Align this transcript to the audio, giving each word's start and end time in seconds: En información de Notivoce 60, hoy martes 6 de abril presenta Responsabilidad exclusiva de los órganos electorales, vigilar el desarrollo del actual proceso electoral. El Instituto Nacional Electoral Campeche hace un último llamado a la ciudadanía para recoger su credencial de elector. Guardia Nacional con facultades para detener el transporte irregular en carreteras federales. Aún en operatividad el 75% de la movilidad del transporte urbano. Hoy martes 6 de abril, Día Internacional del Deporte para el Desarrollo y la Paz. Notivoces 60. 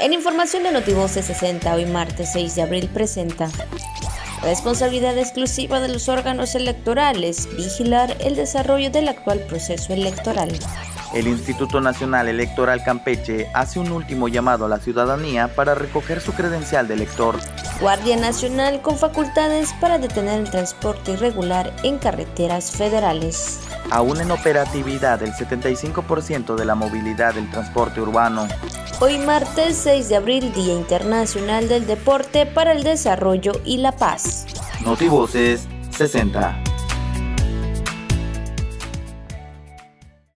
En 0.00 0.12
información 0.12 0.62
de 0.62 0.70
Notivoce 0.70 1.22
60, 1.22 1.74
hoy 1.74 1.84
martes 1.84 2.30
6 2.32 2.54
de 2.54 2.62
abril 2.62 2.88
presenta 2.92 3.48
Responsabilidad 4.42 5.18
exclusiva 5.18 5.80
de 5.80 5.88
los 5.88 6.08
órganos 6.08 6.54
electorales, 6.54 7.48
vigilar 7.56 8.16
el 8.20 8.36
desarrollo 8.36 8.92
del 8.92 9.08
actual 9.08 9.40
proceso 9.48 9.92
electoral. 9.92 10.56
El 11.14 11.26
Instituto 11.26 11.80
Nacional 11.80 12.28
Electoral 12.28 12.84
Campeche 12.84 13.50
hace 13.54 13.80
un 13.80 13.90
último 13.90 14.28
llamado 14.28 14.66
a 14.66 14.68
la 14.68 14.78
ciudadanía 14.78 15.48
para 15.48 15.74
recoger 15.74 16.20
su 16.20 16.32
credencial 16.32 16.86
de 16.86 16.94
elector. 16.94 17.36
Guardia 17.80 18.16
Nacional 18.16 18.80
con 18.82 18.98
facultades 18.98 19.72
para 19.80 19.98
detener 19.98 20.38
el 20.38 20.50
transporte 20.50 21.12
irregular 21.12 21.74
en 21.82 21.98
carreteras 21.98 22.70
federales. 22.70 23.60
Aún 23.90 24.20
en 24.20 24.30
operatividad 24.30 25.22
el 25.22 25.32
75% 25.32 26.54
de 26.54 26.64
la 26.64 26.76
movilidad 26.76 27.34
del 27.34 27.50
transporte 27.50 28.00
urbano. 28.00 28.46
Hoy 29.00 29.16
martes 29.16 29.76
6 29.84 30.08
de 30.08 30.16
abril, 30.16 30.52
Día 30.52 30.74
Internacional 30.74 31.68
del 31.68 31.86
Deporte 31.86 32.46
para 32.46 32.72
el 32.72 32.82
Desarrollo 32.82 33.52
y 33.64 33.76
la 33.76 33.92
Paz. 33.92 34.44
Notivoces 34.84 35.68
60. 35.90 36.67